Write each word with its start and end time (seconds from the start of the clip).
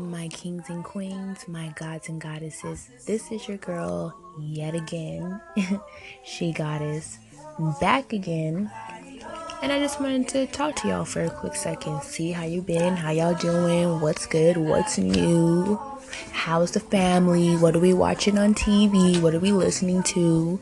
my 0.00 0.28
kings 0.28 0.70
and 0.70 0.82
queens, 0.82 1.46
my 1.46 1.68
gods 1.78 2.08
and 2.08 2.20
goddesses. 2.20 2.88
This 3.06 3.30
is 3.30 3.46
your 3.46 3.58
girl 3.58 4.16
yet 4.40 4.74
again, 4.74 5.40
she 6.24 6.52
goddess, 6.52 7.18
back 7.80 8.12
again. 8.12 8.70
And 9.60 9.72
I 9.72 9.78
just 9.78 10.00
wanted 10.00 10.28
to 10.28 10.46
talk 10.46 10.76
to 10.76 10.88
y'all 10.88 11.04
for 11.04 11.22
a 11.22 11.30
quick 11.30 11.54
second. 11.54 12.02
See 12.02 12.32
how 12.32 12.44
you 12.44 12.62
been, 12.62 12.96
how 12.96 13.10
y'all 13.10 13.34
doing, 13.34 14.00
what's 14.00 14.24
good, 14.26 14.56
what's 14.56 14.96
new, 14.96 15.78
how's 16.32 16.70
the 16.70 16.80
family, 16.80 17.56
what 17.56 17.76
are 17.76 17.80
we 17.80 17.92
watching 17.92 18.38
on 18.38 18.54
TV, 18.54 19.20
what 19.20 19.34
are 19.34 19.40
we 19.40 19.52
listening 19.52 20.02
to. 20.04 20.60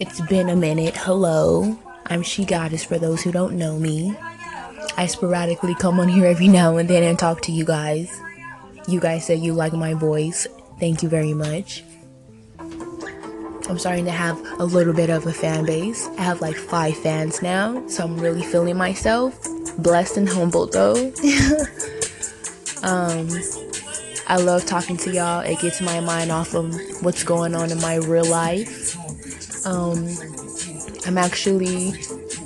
It's 0.00 0.20
been 0.22 0.48
a 0.48 0.56
minute. 0.56 0.96
Hello, 0.96 1.78
I'm 2.06 2.22
She 2.22 2.44
Goddess 2.44 2.84
for 2.84 2.98
those 2.98 3.22
who 3.22 3.32
don't 3.32 3.58
know 3.58 3.78
me. 3.78 4.16
I 4.98 5.06
sporadically 5.06 5.74
come 5.74 6.00
on 6.00 6.08
here 6.08 6.26
every 6.26 6.48
now 6.48 6.78
and 6.78 6.88
then 6.88 7.02
and 7.02 7.18
talk 7.18 7.42
to 7.42 7.52
you 7.52 7.64
guys. 7.64 8.20
You 8.88 8.98
guys 8.98 9.26
say 9.26 9.34
you 9.34 9.52
like 9.52 9.74
my 9.74 9.92
voice. 9.92 10.46
Thank 10.80 11.02
you 11.02 11.08
very 11.08 11.34
much. 11.34 11.84
I'm 12.58 13.78
starting 13.78 14.04
to 14.06 14.12
have 14.12 14.40
a 14.58 14.64
little 14.64 14.94
bit 14.94 15.10
of 15.10 15.26
a 15.26 15.32
fan 15.32 15.66
base. 15.66 16.08
I 16.18 16.22
have 16.22 16.40
like 16.40 16.56
five 16.56 16.96
fans 16.96 17.42
now, 17.42 17.86
so 17.88 18.04
I'm 18.04 18.16
really 18.18 18.42
feeling 18.42 18.76
myself. 18.76 19.38
Blessed 19.78 20.16
and 20.16 20.28
humbled 20.28 20.72
though. 20.72 20.94
um, 22.82 23.28
I 24.28 24.36
love 24.38 24.64
talking 24.64 24.96
to 24.98 25.12
y'all. 25.12 25.40
It 25.40 25.60
gets 25.60 25.80
my 25.82 26.00
mind 26.00 26.30
off 26.30 26.54
of 26.54 26.74
what's 27.02 27.22
going 27.22 27.54
on 27.54 27.70
in 27.70 27.80
my 27.80 27.96
real 27.96 28.24
life. 28.24 28.96
Um, 29.66 30.08
I'm 31.06 31.18
actually 31.18 31.92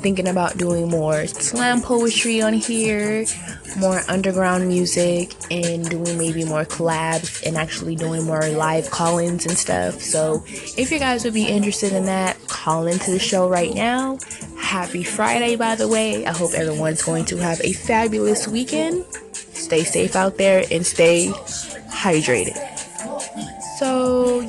thinking 0.01 0.29
about 0.29 0.57
doing 0.57 0.89
more 0.89 1.27
slam 1.27 1.81
poetry 1.83 2.43
on 2.43 2.53
here, 2.53 3.25
more 3.79 4.01
underground 4.09 4.67
music, 4.69 5.35
and 5.51 5.89
doing 5.89 6.19
maybe 6.19 6.45
more 6.45 6.65
collabs 6.65 7.47
and 7.47 7.57
actually 7.57 7.97
doing 7.97 8.25
more 8.25 8.49
live 8.49 8.91
call 8.91 9.19
ins 9.19 9.47
and 9.47 9.57
stuff. 9.57 10.01
So, 10.01 10.43
if 10.47 10.91
you 10.91 10.99
guys 10.99 11.25
would 11.25 11.35
be 11.35 11.47
interested 11.47 11.93
in 11.93 12.07
that, 12.07 12.37
call 12.49 12.87
into 12.87 13.11
the 13.11 13.19
show 13.19 13.49
right 13.49 13.75
now. 13.75 14.19
Happy 14.59 15.03
Friday, 15.03 15.57
by 15.57 15.75
the 15.75 15.89
way. 15.89 16.27
I 16.27 16.33
hope 16.33 16.53
everyone's 16.55 17.03
going 17.03 17.25
to 17.27 17.37
have 17.39 17.61
a 17.63 17.73
fabulous 17.73 18.47
weekend. 18.47 19.05
Stay 19.35 19.85
safe 19.85 20.17
out 20.17 20.37
there 20.39 20.65
and 20.71 20.85
stay 20.87 21.29
hydrated. 21.91 22.70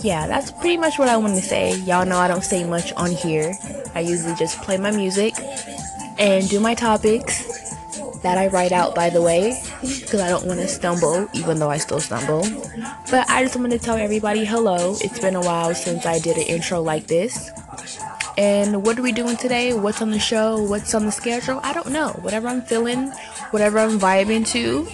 Yeah, 0.03 0.25
that's 0.25 0.51
pretty 0.51 0.77
much 0.77 0.97
what 0.97 1.09
I 1.09 1.17
want 1.17 1.35
to 1.35 1.41
say. 1.41 1.77
Y'all 1.81 2.05
know 2.05 2.17
I 2.17 2.27
don't 2.27 2.43
say 2.43 2.63
much 2.63 2.91
on 2.93 3.11
here. 3.11 3.53
I 3.93 3.99
usually 3.99 4.33
just 4.35 4.61
play 4.63 4.77
my 4.77 4.89
music 4.89 5.35
and 6.17 6.49
do 6.49 6.59
my 6.59 6.73
topics 6.73 7.75
that 8.23 8.37
I 8.37 8.47
write 8.47 8.71
out, 8.71 8.95
by 8.95 9.09
the 9.09 9.21
way, 9.21 9.61
because 9.81 10.21
I 10.21 10.29
don't 10.29 10.45
want 10.45 10.59
to 10.59 10.67
stumble, 10.67 11.27
even 11.33 11.59
though 11.59 11.69
I 11.69 11.77
still 11.77 11.99
stumble. 11.99 12.45
But 13.11 13.29
I 13.29 13.43
just 13.43 13.55
want 13.55 13.71
to 13.71 13.79
tell 13.79 13.95
everybody 13.95 14.43
hello. 14.43 14.95
It's 15.01 15.19
been 15.19 15.35
a 15.35 15.41
while 15.41 15.75
since 15.75 16.05
I 16.05 16.19
did 16.19 16.37
an 16.37 16.43
intro 16.43 16.81
like 16.81 17.07
this. 17.07 17.51
And 18.37 18.83
what 18.83 18.97
are 18.97 19.01
we 19.03 19.11
doing 19.11 19.37
today? 19.37 19.73
What's 19.73 20.01
on 20.01 20.09
the 20.09 20.19
show? 20.19 20.63
What's 20.63 20.95
on 20.95 21.05
the 21.05 21.11
schedule? 21.11 21.59
I 21.63 21.73
don't 21.73 21.91
know. 21.91 22.09
Whatever 22.21 22.47
I'm 22.47 22.61
feeling, 22.63 23.11
whatever 23.51 23.77
I'm 23.77 23.99
vibing 23.99 24.47
to, 24.47 24.87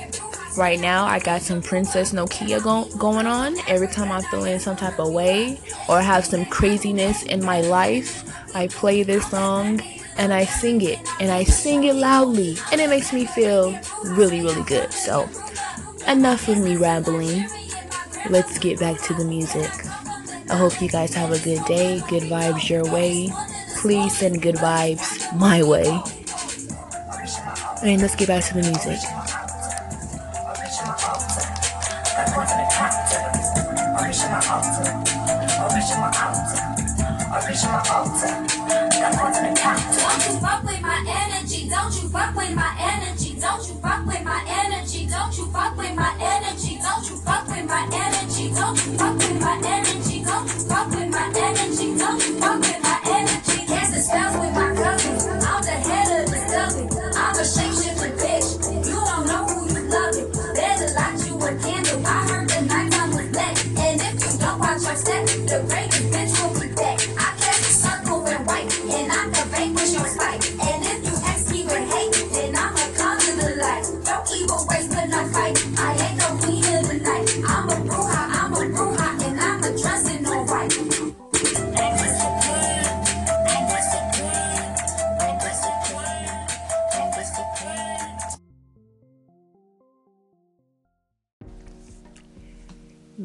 Right 0.57 0.79
now, 0.79 1.05
I 1.05 1.19
got 1.19 1.43
some 1.43 1.61
Princess 1.61 2.13
Nokia 2.13 2.63
go- 2.63 2.89
going 2.97 3.27
on. 3.27 3.55
Every 3.67 3.87
time 3.87 4.11
I'm 4.11 4.23
feeling 4.23 4.57
some 4.57 4.75
type 4.75 4.97
of 4.97 5.13
way 5.13 5.59
or 5.87 6.01
have 6.01 6.25
some 6.25 6.45
craziness 6.45 7.21
in 7.21 7.45
my 7.45 7.61
life, 7.61 8.23
I 8.55 8.67
play 8.67 9.03
this 9.03 9.29
song 9.29 9.79
and 10.17 10.33
I 10.33 10.45
sing 10.45 10.81
it. 10.81 10.97
And 11.19 11.29
I 11.29 11.43
sing 11.43 11.83
it 11.83 11.93
loudly. 11.93 12.57
And 12.71 12.81
it 12.81 12.89
makes 12.89 13.13
me 13.13 13.27
feel 13.27 13.79
really, 14.03 14.41
really 14.41 14.63
good. 14.63 14.91
So, 14.91 15.29
enough 16.07 16.47
of 16.47 16.57
me 16.57 16.75
rambling. 16.75 17.47
Let's 18.27 18.57
get 18.57 18.79
back 18.79 18.99
to 19.03 19.13
the 19.13 19.25
music. 19.25 19.69
I 20.49 20.55
hope 20.55 20.81
you 20.81 20.89
guys 20.89 21.13
have 21.13 21.31
a 21.31 21.39
good 21.39 21.63
day, 21.65 22.01
good 22.09 22.23
vibes 22.23 22.67
your 22.67 22.83
way. 22.91 23.29
Please 23.77 24.17
send 24.17 24.41
good 24.41 24.55
vibes 24.55 25.37
my 25.37 25.61
way. 25.61 25.85
And 27.83 28.01
let's 28.01 28.15
get 28.15 28.27
back 28.27 28.43
to 28.45 28.55
the 28.55 28.63
music. 28.63 29.26
Altar, 33.07 33.23
original 34.03 34.35
altar, 34.51 34.91
original 37.47 37.81
altar. 37.87 38.33
Don't 39.95 40.25
you 40.27 40.33
fuck 40.41 40.63
with 40.63 40.81
my 40.81 40.99
energy, 41.07 41.69
don't 41.69 41.93
you 41.95 42.09
fuck 42.09 42.35
with 42.35 42.53
my 42.53 42.75
energy, 42.77 43.39
don't 43.39 43.65
you 43.65 43.75
fuck 43.75 44.05
with 44.05 44.23
my 44.25 44.43
energy, 44.45 44.56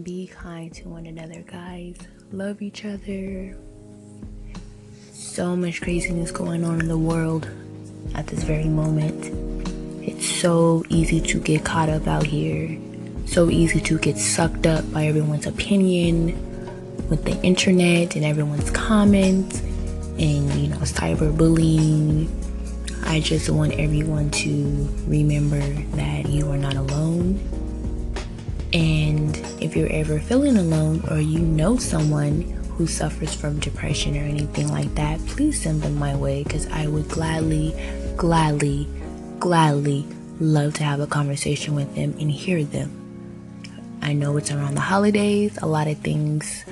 Be 0.01 0.27
kind 0.27 0.73
to 0.73 0.89
one 0.89 1.05
another, 1.05 1.43
guys. 1.43 1.97
Love 2.33 2.63
each 2.63 2.87
other. 2.87 3.55
So 5.13 5.55
much 5.55 5.83
craziness 5.83 6.31
going 6.31 6.65
on 6.65 6.81
in 6.81 6.89
the 6.89 6.97
world 6.97 7.51
at 8.15 8.27
this 8.27 8.43
very 8.43 8.69
moment. 8.69 9.27
It's 10.03 10.27
so 10.27 10.83
easy 10.89 11.21
to 11.21 11.39
get 11.39 11.67
caught 11.67 11.91
up 11.91 12.07
out 12.07 12.25
here. 12.25 12.79
So 13.27 13.51
easy 13.51 13.81
to 13.83 13.99
get 13.99 14.17
sucked 14.17 14.67
up 14.67 14.91
by 14.95 15.05
everyone's 15.09 15.47
opinion 15.47 16.39
with 17.11 17.27
the 17.27 17.39
internet 17.43 18.17
and 18.17 18.25
everyone's 18.25 18.71
comments 18.71 19.61
and, 19.61 20.55
you 20.55 20.69
know, 20.69 20.79
cyberbullying. 20.79 22.31
I 23.05 23.21
just 23.21 23.51
want 23.51 23.75
everyone 23.75 24.31
to 24.31 24.89
remember 25.07 25.61
that 25.97 26.31
you 26.31 26.51
are 26.51 26.57
not 26.57 26.77
alone. 26.77 27.39
And 28.73 29.37
if 29.61 29.77
you're 29.77 29.93
ever 29.93 30.19
feeling 30.19 30.57
alone 30.57 31.05
or 31.11 31.21
you 31.21 31.39
know 31.39 31.77
someone 31.77 32.43
who 32.77 32.87
suffers 32.87 33.35
from 33.35 33.61
depression 33.61 34.17
or 34.17 34.23
anything 34.23 34.69
like 34.69 34.95
that, 34.95 35.21
please 35.27 35.61
send 35.63 35.83
them 35.83 35.97
my 35.97 36.17
way 36.17 36.43
because 36.43 36.67
I 36.69 36.87
would 36.87 37.09
gladly, 37.09 37.75
gladly, 38.17 38.89
gladly 39.39 40.07
love 40.41 40.75
to 40.75 40.85
have 40.85 41.01
a 41.01 41.07
conversation 41.07 41.75
with 41.75 41.95
them 41.95 42.15
and 42.19 42.31
hear 42.31 42.65
them. 42.65 42.99
I 44.01 44.15
know 44.15 44.37
it's 44.37 44.51
around 44.51 44.75
the 44.75 44.81
holidays, 44.81 45.59
a 45.63 45.67
lot 45.67 45.87
of 45.87 45.99
things 45.99 46.65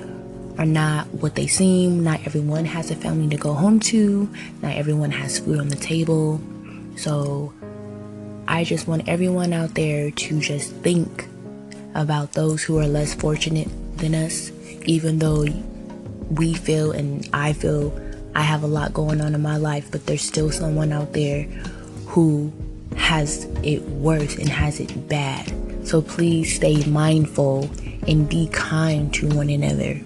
are 0.57 0.65
not 0.65 1.07
what 1.13 1.35
they 1.35 1.47
seem. 1.47 2.03
Not 2.03 2.25
everyone 2.25 2.65
has 2.65 2.91
a 2.91 2.95
family 2.95 3.29
to 3.29 3.37
go 3.37 3.53
home 3.53 3.79
to, 3.91 4.29
not 4.61 4.75
everyone 4.75 5.11
has 5.11 5.39
food 5.39 5.59
on 5.59 5.69
the 5.69 5.75
table. 5.75 6.41
So 6.97 7.53
I 8.47 8.63
just 8.63 8.87
want 8.87 9.07
everyone 9.07 9.53
out 9.53 9.75
there 9.75 10.11
to 10.11 10.39
just 10.39 10.71
think 10.77 11.27
about 11.93 12.33
those 12.33 12.63
who 12.63 12.79
are 12.79 12.87
less 12.87 13.13
fortunate 13.13 13.69
than 13.97 14.15
us, 14.15 14.51
even 14.85 15.19
though 15.19 15.45
we 16.29 16.53
feel 16.53 16.91
and 16.91 17.27
I 17.33 17.53
feel 17.53 17.93
I 18.33 18.41
have 18.41 18.63
a 18.63 18.67
lot 18.67 18.93
going 18.93 19.21
on 19.21 19.35
in 19.35 19.41
my 19.41 19.57
life, 19.57 19.91
but 19.91 20.05
there's 20.05 20.21
still 20.21 20.51
someone 20.51 20.91
out 20.93 21.13
there 21.13 21.43
who 22.07 22.51
has 22.95 23.45
it 23.63 23.81
worse 23.83 24.35
and 24.35 24.49
has 24.49 24.79
it 24.79 25.07
bad. 25.09 25.53
So 25.85 26.01
please 26.01 26.55
stay 26.55 26.83
mindful 26.85 27.69
and 28.07 28.29
be 28.29 28.47
kind 28.51 29.13
to 29.15 29.27
one 29.29 29.49
another. 29.49 29.99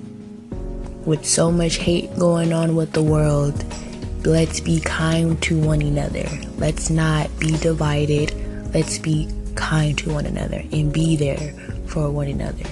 With 1.06 1.26
so 1.26 1.52
much 1.52 1.76
hate 1.76 2.18
going 2.18 2.52
on 2.52 2.76
with 2.76 2.94
the 2.94 3.04
world, 3.04 3.64
let's 4.26 4.60
be 4.60 4.80
kind 4.80 5.40
to 5.44 5.60
one 5.60 5.82
another. 5.82 6.28
Let's 6.58 6.90
not 6.90 7.30
be 7.40 7.58
divided. 7.58 8.34
Let's 8.74 8.98
be 8.98 9.30
kind 9.56 9.98
to 10.00 10.14
one 10.14 10.26
another 10.26 10.64
and 10.72 10.94
be 10.94 11.16
there 11.16 11.54
for 11.88 12.10
one 12.10 12.28
another. 12.28 12.66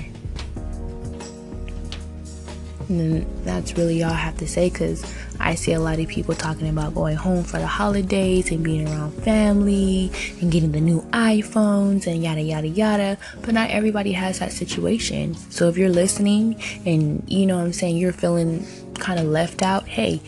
And 2.89 3.25
that's 3.45 3.77
really 3.77 4.03
all 4.03 4.11
I 4.11 4.15
have 4.15 4.37
to 4.39 4.47
say 4.47 4.69
because 4.69 5.05
I 5.39 5.55
see 5.55 5.73
a 5.73 5.79
lot 5.79 5.99
of 5.99 6.07
people 6.07 6.35
talking 6.35 6.69
about 6.69 6.93
going 6.93 7.15
home 7.15 7.43
for 7.43 7.57
the 7.57 7.67
holidays 7.67 8.51
and 8.51 8.63
being 8.63 8.87
around 8.87 9.11
family 9.23 10.11
and 10.41 10.51
getting 10.51 10.71
the 10.71 10.81
new 10.81 11.01
iPhones 11.11 12.07
and 12.07 12.23
yada 12.23 12.41
yada 12.41 12.67
yada. 12.67 13.17
But 13.41 13.53
not 13.53 13.69
everybody 13.69 14.11
has 14.13 14.39
that 14.39 14.51
situation. 14.51 15.35
So 15.49 15.69
if 15.69 15.77
you're 15.77 15.89
listening 15.89 16.61
and 16.85 17.23
you 17.27 17.45
know 17.45 17.57
what 17.57 17.65
I'm 17.65 17.73
saying, 17.73 17.97
you're 17.97 18.13
feeling 18.13 18.65
kind 18.95 19.19
of 19.19 19.25
left 19.25 19.61
out, 19.61 19.87
hey, 19.87 20.21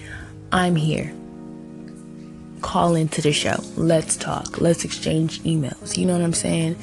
I'm 0.52 0.76
here. 0.76 1.14
Call 2.66 2.96
into 2.96 3.22
the 3.22 3.32
show. 3.32 3.64
Let's 3.78 4.18
talk. 4.18 4.60
Let's 4.60 4.84
exchange 4.84 5.42
emails. 5.44 5.98
You 5.98 6.08
know 6.08 6.14
what 6.14 6.24
I'm 6.24 6.34
saying? 6.34 6.76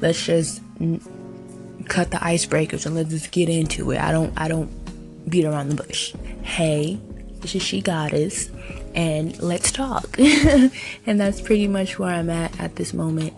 Let's 0.00 0.24
just 0.24 0.62
cut 1.86 2.12
the 2.12 2.18
icebreakers 2.18 2.86
and 2.86 2.94
let's 2.94 3.10
just 3.10 3.32
get 3.32 3.48
into 3.48 3.90
it. 3.90 3.98
I 3.98 4.12
don't 4.12 4.32
I 4.36 4.46
don't 4.46 4.70
beat 5.28 5.44
around 5.44 5.70
the 5.70 5.82
bush. 5.82 6.14
Hey, 6.42 7.00
this 7.40 7.56
is 7.56 7.62
She 7.62 7.80
Goddess, 7.80 8.48
and 8.94 9.36
let's 9.42 9.72
talk. 9.72 10.16
and 10.18 11.20
that's 11.20 11.40
pretty 11.40 11.66
much 11.66 11.98
where 11.98 12.14
I'm 12.14 12.30
at 12.30 12.58
at 12.60 12.76
this 12.76 12.94
moment. 12.94 13.34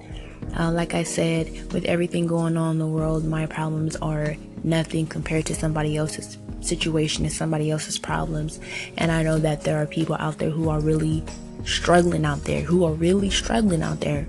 Uh, 0.55 0.71
like 0.71 0.93
I 0.93 1.03
said, 1.03 1.73
with 1.73 1.87
everything 1.87 2.27
going 2.27 2.59
on 2.59 2.73
in 2.73 2.79
the 2.79 2.87
world, 2.87 3.25
my 3.25 3.47
problems 3.47 3.97
are 3.97 4.37
nothing 4.63 5.07
compared 5.07 5.47
to 5.47 5.55
somebody 5.55 5.97
else's 5.97 6.37
situation 6.61 7.25
and 7.25 7.33
somebody 7.33 7.71
else's 7.71 7.99
problems. 7.99 8.61
And 8.99 9.11
I 9.11 9.23
know 9.23 9.39
that 9.39 9.63
there 9.63 9.81
are 9.81 9.87
people 9.87 10.17
out 10.19 10.37
there 10.39 10.51
who 10.51 10.69
are 10.69 10.81
really 10.81 11.25
struggling 11.67 12.25
out 12.25 12.45
there, 12.45 12.63
who 12.63 12.85
are 12.85 12.93
really 12.93 13.29
struggling 13.29 13.83
out 13.83 14.01
there. 14.01 14.27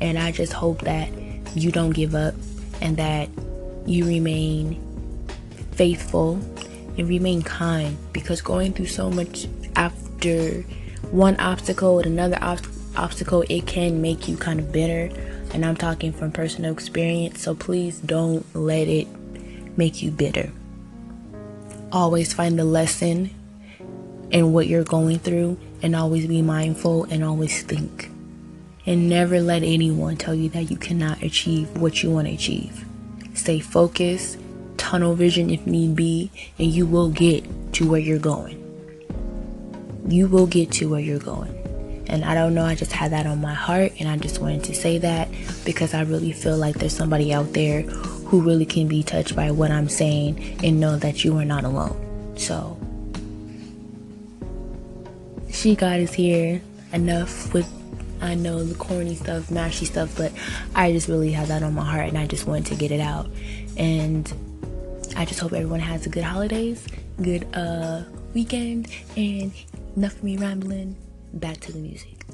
And 0.00 0.18
I 0.18 0.32
just 0.32 0.52
hope 0.52 0.82
that 0.82 1.08
you 1.54 1.70
don't 1.70 1.90
give 1.90 2.14
up 2.14 2.34
and 2.82 2.96
that 2.96 3.28
you 3.86 4.04
remain 4.04 4.80
faithful 5.72 6.34
and 6.96 7.08
remain 7.08 7.42
kind 7.42 7.96
because 8.12 8.40
going 8.40 8.72
through 8.72 8.86
so 8.86 9.10
much 9.10 9.46
after 9.76 10.62
one 11.10 11.38
obstacle 11.38 11.98
and 11.98 12.06
another 12.06 12.38
ob- 12.42 12.66
obstacle 12.96 13.44
it 13.48 13.66
can 13.66 14.00
make 14.00 14.28
you 14.28 14.36
kind 14.36 14.60
of 14.60 14.72
bitter 14.72 15.10
and 15.52 15.64
I'm 15.64 15.76
talking 15.76 16.12
from 16.12 16.32
personal 16.32 16.72
experience 16.72 17.42
so 17.42 17.54
please 17.54 18.00
don't 18.00 18.44
let 18.54 18.88
it 18.88 19.08
make 19.76 20.02
you 20.02 20.10
bitter 20.10 20.52
always 21.90 22.32
find 22.32 22.58
the 22.58 22.64
lesson 22.64 23.30
in 24.30 24.52
what 24.52 24.66
you're 24.66 24.84
going 24.84 25.18
through 25.18 25.58
and 25.84 25.94
always 25.94 26.26
be 26.26 26.42
mindful 26.42 27.04
and 27.04 27.22
always 27.22 27.62
think 27.62 28.10
and 28.86 29.08
never 29.08 29.40
let 29.40 29.62
anyone 29.62 30.16
tell 30.16 30.34
you 30.34 30.48
that 30.48 30.70
you 30.70 30.76
cannot 30.76 31.22
achieve 31.22 31.70
what 31.76 32.02
you 32.02 32.10
want 32.10 32.26
to 32.26 32.34
achieve 32.34 32.84
stay 33.34 33.60
focused 33.60 34.38
tunnel 34.84 35.14
vision 35.14 35.50
if 35.50 35.66
need 35.66 35.96
be, 35.96 36.30
and 36.58 36.70
you 36.70 36.86
will 36.86 37.08
get 37.08 37.42
to 37.72 37.88
where 37.88 38.00
you're 38.00 38.18
going. 38.18 38.60
You 40.06 40.28
will 40.28 40.46
get 40.46 40.70
to 40.72 40.90
where 40.90 41.00
you're 41.00 41.18
going. 41.18 42.04
And 42.06 42.22
I 42.24 42.34
don't 42.34 42.54
know, 42.54 42.64
I 42.64 42.74
just 42.74 42.92
had 42.92 43.12
that 43.12 43.26
on 43.26 43.40
my 43.40 43.54
heart, 43.54 43.92
and 43.98 44.08
I 44.08 44.18
just 44.18 44.40
wanted 44.40 44.62
to 44.64 44.74
say 44.74 44.98
that 44.98 45.28
because 45.64 45.94
I 45.94 46.02
really 46.02 46.32
feel 46.32 46.58
like 46.58 46.76
there's 46.76 46.94
somebody 46.94 47.32
out 47.32 47.54
there 47.54 47.82
who 47.82 48.42
really 48.42 48.66
can 48.66 48.86
be 48.86 49.02
touched 49.02 49.34
by 49.34 49.50
what 49.50 49.70
I'm 49.70 49.88
saying 49.88 50.60
and 50.62 50.78
know 50.78 50.96
that 50.96 51.24
you 51.24 51.36
are 51.38 51.46
not 51.46 51.64
alone. 51.64 52.36
So, 52.36 52.78
She 55.54 55.76
Goddess 55.76 56.12
here. 56.12 56.60
Enough 56.92 57.54
with 57.54 57.70
I 58.20 58.34
know 58.34 58.64
the 58.64 58.74
corny 58.74 59.14
stuff, 59.14 59.44
mashy 59.48 59.86
stuff, 59.86 60.16
but 60.16 60.32
I 60.74 60.92
just 60.92 61.08
really 61.08 61.30
had 61.30 61.48
that 61.48 61.62
on 61.62 61.74
my 61.74 61.84
heart 61.84 62.08
and 62.08 62.18
I 62.18 62.26
just 62.26 62.46
wanted 62.46 62.66
to 62.66 62.74
get 62.74 62.90
it 62.90 63.00
out. 63.00 63.28
And 63.76 64.32
I 65.16 65.24
just 65.24 65.40
hope 65.40 65.52
everyone 65.52 65.80
has 65.80 66.06
a 66.06 66.08
good 66.08 66.24
holidays, 66.24 66.86
good 67.22 67.46
uh 67.54 68.02
weekend, 68.34 68.88
and 69.16 69.52
enough 69.96 70.14
of 70.14 70.24
me 70.24 70.36
rambling. 70.36 70.96
Back 71.32 71.58
to 71.60 71.72
the 71.72 71.78
music. 71.78 72.24